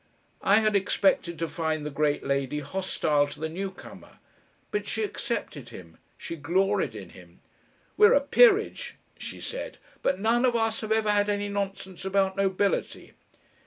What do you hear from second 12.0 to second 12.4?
about